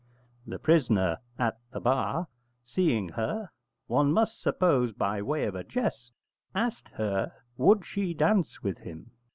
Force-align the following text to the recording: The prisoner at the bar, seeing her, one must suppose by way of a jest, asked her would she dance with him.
The 0.47 0.57
prisoner 0.57 1.19
at 1.37 1.59
the 1.71 1.79
bar, 1.79 2.27
seeing 2.65 3.09
her, 3.09 3.51
one 3.85 4.11
must 4.11 4.41
suppose 4.41 4.93
by 4.93 5.21
way 5.21 5.45
of 5.45 5.53
a 5.53 5.63
jest, 5.63 6.11
asked 6.55 6.87
her 6.95 7.31
would 7.55 7.85
she 7.85 8.15
dance 8.15 8.63
with 8.63 8.79
him. 8.79 9.11